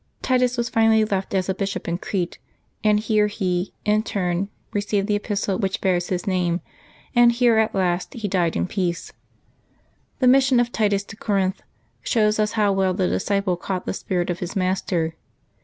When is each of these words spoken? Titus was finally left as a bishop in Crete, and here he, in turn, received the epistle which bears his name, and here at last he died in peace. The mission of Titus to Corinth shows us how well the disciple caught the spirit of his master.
Titus 0.23 0.57
was 0.57 0.67
finally 0.67 1.05
left 1.05 1.31
as 1.35 1.47
a 1.47 1.53
bishop 1.53 1.87
in 1.87 1.99
Crete, 1.99 2.39
and 2.83 2.99
here 3.01 3.27
he, 3.27 3.71
in 3.85 4.01
turn, 4.01 4.49
received 4.73 5.05
the 5.05 5.13
epistle 5.15 5.59
which 5.59 5.79
bears 5.79 6.07
his 6.09 6.25
name, 6.25 6.59
and 7.15 7.33
here 7.33 7.59
at 7.59 7.75
last 7.75 8.15
he 8.15 8.27
died 8.27 8.55
in 8.55 8.65
peace. 8.65 9.13
The 10.17 10.27
mission 10.27 10.59
of 10.59 10.71
Titus 10.71 11.03
to 11.03 11.15
Corinth 11.15 11.61
shows 12.01 12.39
us 12.39 12.53
how 12.53 12.73
well 12.73 12.95
the 12.95 13.07
disciple 13.09 13.55
caught 13.55 13.85
the 13.85 13.93
spirit 13.93 14.31
of 14.31 14.39
his 14.39 14.55
master. 14.55 15.13